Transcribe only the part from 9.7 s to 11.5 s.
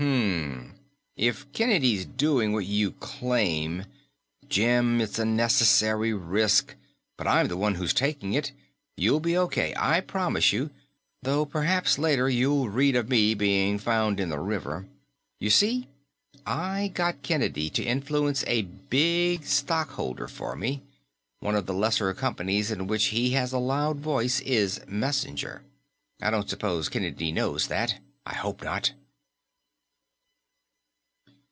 I promise you; though